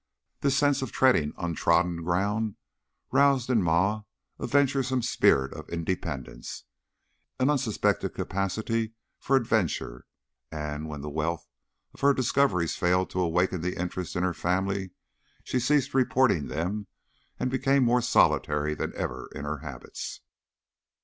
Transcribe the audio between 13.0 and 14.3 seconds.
to awaken interest in